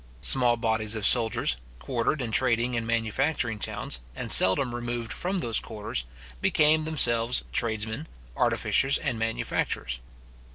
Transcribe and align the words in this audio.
Small 0.21 0.57
bodies 0.57 0.95
of 0.95 1.05
soldiers, 1.05 1.57
quartered 1.77 2.23
in 2.23 2.31
trading 2.31 2.75
and 2.75 2.87
manufacturing 2.87 3.59
towns, 3.59 3.99
and 4.15 4.31
seldom 4.31 4.73
removed 4.73 5.13
from 5.13 5.37
those 5.37 5.59
quarters, 5.59 6.05
became 6.41 6.85
themselves 6.85 7.43
trades 7.51 7.85
men, 7.85 8.07
artificers, 8.35 8.97
and 8.97 9.19
manufacturers. 9.19 9.99